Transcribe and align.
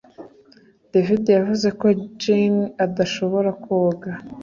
David 0.91 1.23
yavuze 1.37 1.67
ko 1.79 1.87
Jane 2.21 2.63
adashobora 2.85 3.49
koga 3.63 4.11